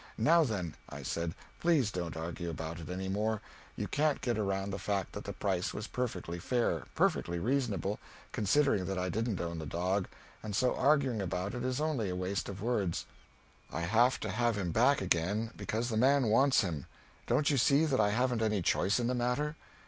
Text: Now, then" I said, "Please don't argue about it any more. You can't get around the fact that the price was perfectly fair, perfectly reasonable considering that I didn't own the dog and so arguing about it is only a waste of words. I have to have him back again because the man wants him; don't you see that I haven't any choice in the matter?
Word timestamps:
Now, 0.17 0.43
then" 0.43 0.73
I 0.89 1.03
said, 1.03 1.35
"Please 1.59 1.91
don't 1.91 2.17
argue 2.17 2.49
about 2.49 2.79
it 2.79 2.89
any 2.89 3.07
more. 3.07 3.39
You 3.75 3.87
can't 3.87 4.19
get 4.19 4.35
around 4.35 4.71
the 4.71 4.79
fact 4.79 5.11
that 5.13 5.25
the 5.25 5.31
price 5.33 5.75
was 5.75 5.85
perfectly 5.85 6.39
fair, 6.39 6.85
perfectly 6.95 7.37
reasonable 7.37 7.99
considering 8.31 8.85
that 8.87 8.97
I 8.97 9.09
didn't 9.09 9.39
own 9.39 9.59
the 9.59 9.67
dog 9.67 10.07
and 10.41 10.55
so 10.55 10.73
arguing 10.75 11.21
about 11.21 11.53
it 11.53 11.63
is 11.63 11.79
only 11.79 12.09
a 12.09 12.15
waste 12.15 12.49
of 12.49 12.63
words. 12.63 13.05
I 13.71 13.81
have 13.81 14.19
to 14.21 14.31
have 14.31 14.57
him 14.57 14.71
back 14.71 15.01
again 15.01 15.51
because 15.55 15.89
the 15.89 15.97
man 15.97 16.29
wants 16.29 16.61
him; 16.61 16.87
don't 17.27 17.51
you 17.51 17.57
see 17.59 17.85
that 17.85 17.99
I 17.99 18.09
haven't 18.09 18.41
any 18.41 18.63
choice 18.63 18.99
in 18.99 19.05
the 19.05 19.13
matter? 19.13 19.55